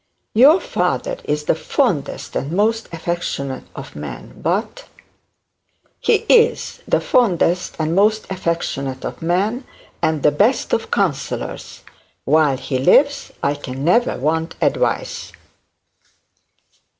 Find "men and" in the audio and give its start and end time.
9.21-10.23